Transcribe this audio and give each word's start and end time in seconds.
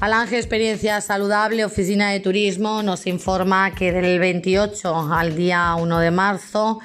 Alange 0.00 0.36
Experiencia 0.36 1.00
Saludable, 1.00 1.64
Oficina 1.64 2.10
de 2.10 2.20
Turismo, 2.20 2.84
nos 2.84 3.08
informa 3.08 3.74
que 3.74 3.90
del 3.90 4.20
28 4.20 5.12
al 5.12 5.34
día 5.34 5.74
1 5.74 5.98
de 5.98 6.10
marzo 6.12 6.78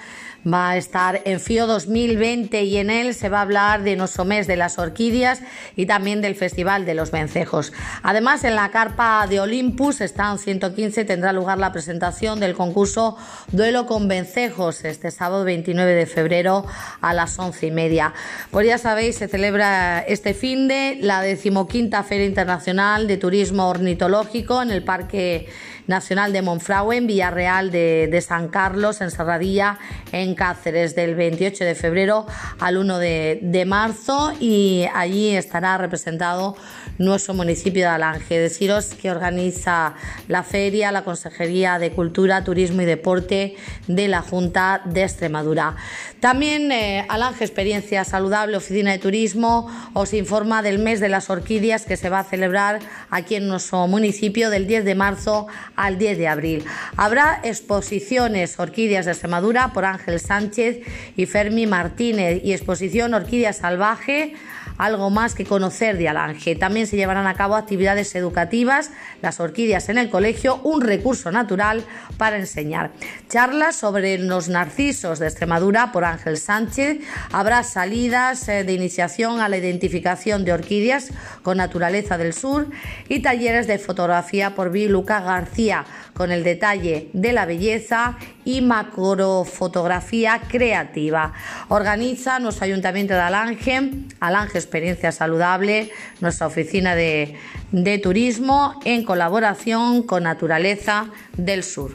va 0.52 0.72
a 0.72 0.78
estar 0.78 1.22
en 1.26 1.40
FIO 1.40 1.68
2020 1.68 2.64
y 2.64 2.78
en 2.78 2.90
él 2.90 3.14
se 3.14 3.30
va 3.30 3.40
a 3.40 3.42
hablar 3.44 3.84
de 3.84 3.96
nuestro 3.96 4.26
mes 4.26 4.48
de 4.48 4.58
las 4.58 4.78
orquídeas 4.78 5.42
y 5.76 5.86
también 5.86 6.22
del 6.22 6.36
Festival 6.36 6.86
de 6.86 6.94
los 6.94 7.12
Vencejos. 7.12 7.74
Además, 8.02 8.44
en 8.44 8.56
la 8.56 8.72
carpa 8.72 9.26
de 9.28 9.40
Olympus, 9.40 10.02
están 10.02 10.40
115, 10.40 11.06
tendrá 11.06 11.34
lugar 11.34 11.58
la 11.58 11.72
presentación 11.72 12.40
del 12.40 12.54
concurso 12.54 13.18
Duelo 13.52 13.86
con 13.86 14.08
Vencejos 14.08 14.84
este 14.86 15.12
sábado 15.12 15.44
29 15.46 15.94
de 15.94 16.06
febrero 16.06 16.66
a 17.02 17.14
las 17.14 17.40
11 17.40 17.68
y 17.68 17.72
media. 17.72 18.14
Pues 18.52 18.68
ya 18.68 18.78
sabéis, 18.78 19.18
se 19.18 19.28
celebra 19.28 20.00
este 20.00 20.34
fin 20.34 20.68
de 20.68 20.98
la 21.02 21.22
decimoquinta 21.22 22.04
Feria 22.04 22.26
Internacional 22.26 23.08
de 23.08 23.18
Turismo 23.18 23.68
Ornitológico 23.70 24.62
en 24.62 24.72
el 24.72 24.84
Parque 24.84 25.48
Nacional 25.88 26.32
de 26.32 26.42
Monfragüe, 26.42 26.98
en 26.98 27.08
Villarreal 27.08 27.72
de, 27.72 28.08
de 28.10 28.22
San 28.22 28.48
Carlos, 28.48 29.02
en 29.02 29.12
Serradilla, 29.12 29.80
en 30.12 30.33
Cáceres 30.36 30.96
del 30.96 31.16
28 31.16 31.64
de 31.64 31.76
febrero 31.76 32.26
al 32.60 32.78
1 32.78 32.98
de, 33.00 33.64
marzo 33.68 34.34
y 34.40 34.86
allí 34.94 35.36
estará 35.36 35.78
representado 35.78 36.56
nuestro 36.98 37.34
municipio 37.34 37.84
de 37.84 37.88
Alange. 37.88 38.40
Deciros 38.40 38.94
que 38.94 39.12
organiza 39.12 39.96
la 40.28 40.44
feria 40.44 40.92
la 40.92 41.04
Consejería 41.04 41.80
de 41.80 41.92
Cultura, 41.92 42.44
Turismo 42.44 42.82
y 42.82 42.86
Deporte 42.86 43.56
de 43.88 44.08
la 44.08 44.22
Junta 44.22 44.82
de 44.86 45.04
Extremadura. 45.04 45.76
También 46.20 46.72
eh, 46.72 47.06
Alange 47.10 47.44
Experiencia 47.44 48.04
Saludable, 48.04 48.58
Oficina 48.58 48.92
de 48.92 49.00
Turismo, 49.00 49.70
os 49.94 50.14
informa 50.14 50.62
del 50.62 50.80
mes 50.80 51.00
de 51.00 51.10
las 51.10 51.30
orquídeas 51.30 51.86
que 51.86 51.98
se 51.98 52.10
va 52.10 52.20
a 52.20 52.24
celebrar 52.24 52.80
aquí 53.10 53.36
en 53.36 53.48
nuestro 53.48 53.88
municipio 53.88 54.50
del 54.50 54.68
10 54.68 54.86
de 54.86 54.96
marzo 54.96 55.48
al 55.76 55.98
10 55.98 56.18
de 56.18 56.28
abril. 56.28 56.66
Habrá 56.98 57.40
exposiciones 57.44 58.60
Orquídeas 58.60 59.06
de 59.06 59.12
Extremadura 59.12 59.72
por 59.74 59.86
Ángel 59.86 60.20
Sánchez 60.24 60.80
y 61.16 61.26
Fermi 61.26 61.68
Martínez. 61.68 62.42
Y 62.44 62.54
exposición 62.54 63.14
Orquídea 63.14 63.54
Salvaje 63.54 64.36
algo 64.78 65.10
más 65.10 65.36
que 65.36 65.46
conocer 65.46 65.98
de 65.98 66.10
Alange. 66.10 66.56
También 66.56 66.88
se 66.88 66.98
llevarán 66.98 67.28
a 67.28 67.36
cabo 67.36 67.56
actividades 67.56 68.16
educativas, 68.16 68.92
las 69.22 69.40
orquídeas 69.40 69.90
en 69.90 69.98
el 69.98 70.10
colegio, 70.10 70.60
un 70.64 70.82
recurso 70.82 71.32
natural 71.32 71.84
para 72.18 72.38
enseñar. 72.38 72.92
Charlas 73.30 73.76
sobre 73.76 74.18
los 74.18 74.50
narcisos 74.50 75.20
de 75.20 75.28
Extremadura 75.28 75.92
por 75.92 76.06
Ángel 76.06 76.38
Sánchez. 76.38 77.00
Habrá 77.32 77.64
salidas 77.64 78.48
eh, 78.50 78.64
de 78.64 78.74
iniciación 78.74 79.40
a 79.40 79.50
la 79.50 79.58
identificación 79.58 80.46
de 80.46 80.54
orquídeas 80.54 81.10
con 81.42 81.58
naturaleza 81.58 82.18
del 82.18 82.34
sur 82.34 82.68
y 83.10 83.22
talleres 83.22 83.68
de 83.68 83.80
fotografía 83.80 84.56
por 84.56 84.74
Luca 84.74 85.22
García 85.22 85.86
con 86.14 86.32
el 86.32 86.44
detalle 86.44 87.10
de 87.14 87.34
la 87.34 87.46
belleza 87.46 88.18
y 88.46 88.62
macrofotografía 88.62 90.42
creativa. 90.48 91.34
Organiza 91.70 92.40
nuestro 92.40 92.66
Ayuntamiento 92.66 93.14
de 93.14 93.22
Alange, 93.22 93.92
Alange 94.20 94.63
Experiencia 94.64 95.12
Saludable, 95.12 95.92
nuestra 96.22 96.48
oficina 96.48 96.96
de, 96.96 97.36
de 97.72 97.98
turismo 98.00 98.80
en 98.86 99.04
colaboración 99.04 100.04
con 100.04 100.24
Naturaleza 100.24 101.08
del 101.38 101.64
Sur. 101.64 101.92